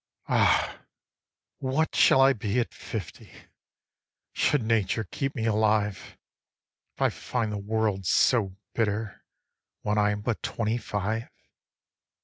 [0.25, 0.35] 5.
[0.35, 0.85] Ah,
[1.59, 3.31] what shall I be at fifty
[4.33, 6.17] Should Nature keep me alive,
[6.95, 9.23] If I find the world so bitter
[9.83, 11.29] When I am but twenty five?